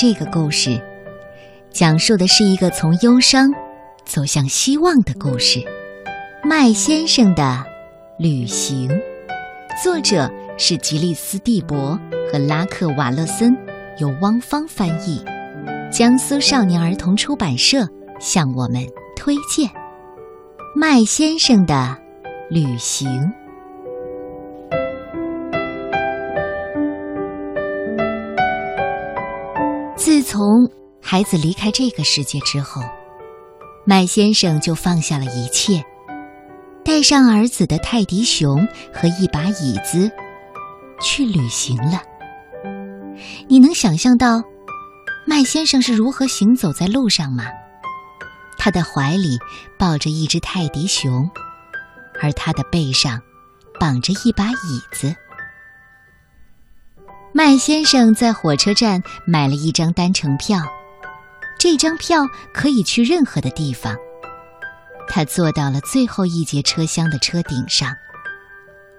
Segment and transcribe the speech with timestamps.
[0.00, 0.80] 这个故事，
[1.70, 3.52] 讲述的是一个从忧伤
[4.06, 5.62] 走向希望的故事——
[6.42, 7.62] 麦先生的
[8.18, 8.88] 旅行。
[9.84, 12.00] 作者是吉利斯·蒂博
[12.32, 13.54] 和拉克·瓦勒森，
[13.98, 15.22] 由汪芳翻译，
[15.92, 17.86] 江苏少年儿童出版社
[18.18, 18.82] 向我们
[19.14, 19.68] 推荐
[20.74, 21.94] 《麦先生的
[22.48, 23.06] 旅行》。
[30.00, 30.66] 自从
[31.02, 32.80] 孩子离开这个世界之后，
[33.84, 35.84] 麦先生就放下了一切，
[36.82, 40.10] 带上儿子的泰迪熊和一把椅子，
[41.02, 42.00] 去旅行了。
[43.46, 44.42] 你能想象到
[45.26, 47.44] 麦先生是如何行走在路上吗？
[48.56, 49.38] 他的怀里
[49.78, 51.30] 抱着一只泰迪熊，
[52.22, 53.20] 而他的背上
[53.78, 55.14] 绑着一把椅子。
[57.32, 60.58] 麦先生在火车站买了一张单程票，
[61.58, 63.96] 这张票可以去任何的地方。
[65.06, 67.94] 他坐到了最后一节车厢的车顶上，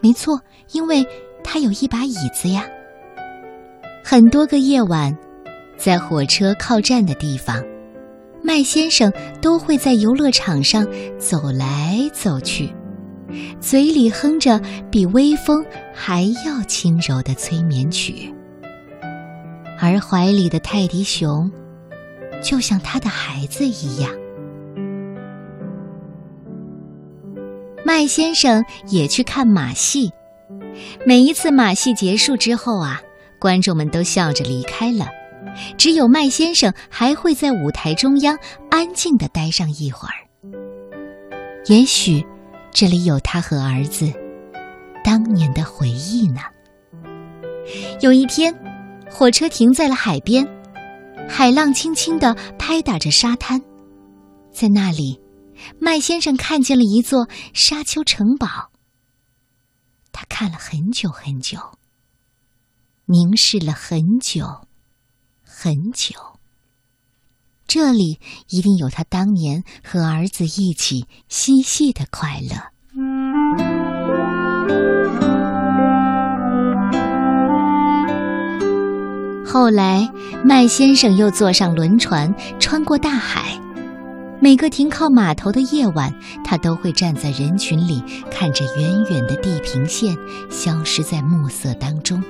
[0.00, 0.38] 没错，
[0.72, 1.06] 因为
[1.42, 2.66] 他有一把椅子呀。
[4.04, 5.16] 很多个夜晚，
[5.78, 7.64] 在火车靠站的地方，
[8.42, 10.86] 麦先生都会在游乐场上
[11.18, 12.70] 走来走去。
[13.60, 14.58] 嘴里哼着
[14.90, 18.34] 比微风还要轻柔的催眠曲，
[19.78, 21.50] 而怀里的泰迪熊，
[22.42, 24.10] 就像他的孩子一样。
[27.84, 30.10] 麦先生也去看马戏，
[31.04, 33.00] 每一次马戏结束之后啊，
[33.38, 35.06] 观众们都笑着离开了，
[35.76, 38.38] 只有麦先生还会在舞台中央
[38.70, 40.14] 安静的待上一会儿。
[41.66, 42.24] 也许。
[42.72, 44.12] 这里有他和儿子
[45.04, 46.40] 当年的回忆呢。
[48.00, 48.54] 有一天，
[49.10, 50.46] 火车停在了海边，
[51.28, 53.60] 海浪轻轻地拍打着沙滩，
[54.52, 55.20] 在那里，
[55.78, 58.70] 麦先生看见了一座沙丘城堡。
[60.12, 61.58] 他看了很久很久，
[63.06, 64.66] 凝视了很久
[65.42, 66.37] 很久。
[67.68, 68.18] 这里
[68.48, 72.56] 一定有他当年和儿子一起嬉戏的快乐。
[79.44, 80.10] 后来，
[80.42, 83.60] 麦先生又坐上轮船，穿过大海。
[84.40, 90.16] 每个停靠码头的夜晚，他都会站在人群里，看着远远的地平线
[90.48, 92.22] 消失在暮色当中。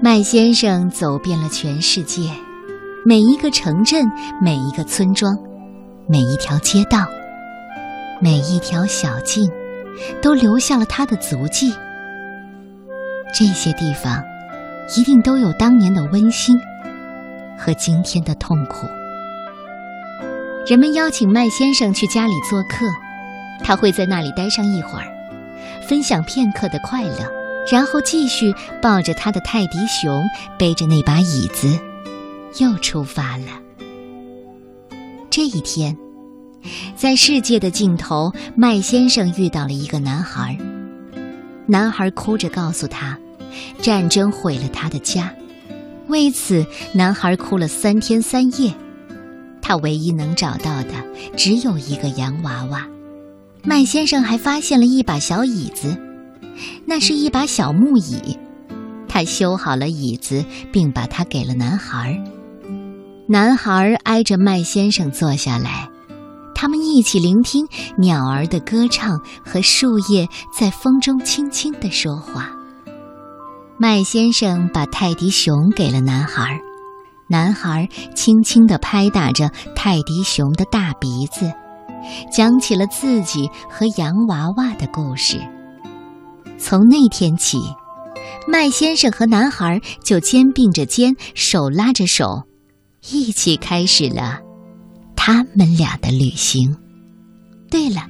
[0.00, 2.30] 麦先生走遍了全世界。
[3.02, 4.04] 每一个城镇，
[4.42, 5.34] 每一个村庄，
[6.06, 7.06] 每一条街道，
[8.20, 9.50] 每一条小径，
[10.20, 11.72] 都留下了他的足迹。
[13.32, 14.22] 这些地方，
[14.98, 16.54] 一定都有当年的温馨
[17.56, 18.86] 和今天的痛苦。
[20.66, 22.84] 人们邀请麦先生去家里做客，
[23.64, 25.06] 他会在那里待上一会儿，
[25.88, 27.26] 分享片刻的快乐，
[27.72, 30.22] 然后继续抱着他的泰迪熊，
[30.58, 31.80] 背着那把椅子。
[32.58, 33.46] 又出发了。
[35.30, 35.96] 这一天，
[36.96, 40.58] 在世界的尽头，麦先生遇到了一个男孩。
[41.66, 43.16] 男孩哭着告诉他，
[43.80, 45.32] 战争毁了他的家。
[46.08, 48.74] 为此，男孩哭了三天三夜。
[49.62, 50.94] 他唯一能找到的
[51.36, 52.84] 只有一个洋娃娃。
[53.62, 55.96] 麦先生还发现了一把小椅子，
[56.86, 58.36] 那是一把小木椅。
[59.06, 62.20] 他修好了椅子，并把它给了男孩。
[63.32, 65.88] 男孩挨着麦先生坐下来，
[66.52, 67.64] 他们一起聆听
[67.96, 72.50] 鸟儿的歌唱和树叶在风中轻轻的说话。
[73.78, 76.58] 麦先生把泰迪熊给了男孩，
[77.28, 81.52] 男孩轻轻地拍打着泰迪熊的大鼻子，
[82.32, 85.38] 讲起了自己和洋娃娃的故事。
[86.58, 87.60] 从那天起，
[88.48, 92.42] 麦先生和男孩就肩并着肩，手拉着手。
[93.08, 94.38] 一起开始了
[95.16, 96.76] 他们俩的旅行。
[97.70, 98.02] 对了，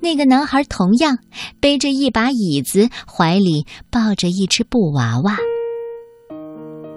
[0.00, 1.18] 那个男孩同样
[1.60, 5.36] 背着一把椅子，怀里抱着一只布娃娃。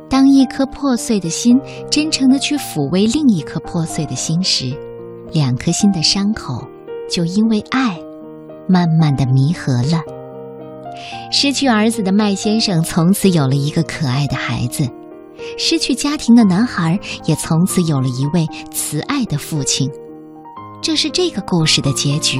[0.09, 1.59] 当一颗破碎的心
[1.89, 4.77] 真诚的去抚慰另一颗破碎的心时，
[5.31, 6.67] 两颗心的伤口
[7.09, 7.99] 就因为爱
[8.67, 10.01] 慢慢的弥合了。
[11.31, 14.87] 失去儿子的麦先生从此有了一个可爱的孩子。
[15.57, 19.89] 失去家庭的男孩也从此有了一位慈爱的父亲，
[20.81, 22.39] 这是这个故事的结局。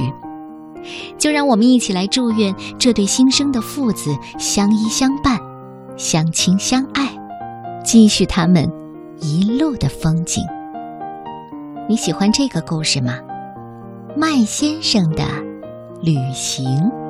[1.16, 5.38] 就让我们一起来祝愿这对新生的父子相依相伴，
[5.96, 7.08] 相亲相爱，
[7.84, 8.70] 继续他们
[9.20, 10.44] 一路的风景。
[11.88, 13.18] 你喜欢这个故事吗？
[14.16, 15.24] 麦先生的
[16.02, 17.03] 旅行。